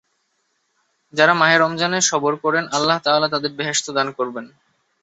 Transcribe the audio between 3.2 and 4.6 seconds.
তাদের বেহেশত দান করবেন।